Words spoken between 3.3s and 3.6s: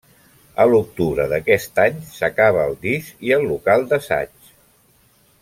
el